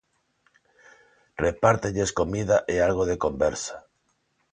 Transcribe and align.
Repártelles 1.45 2.11
comida 2.19 2.57
e 2.73 2.75
algo 2.87 3.03
de 3.09 3.15
conversa. 3.25 3.75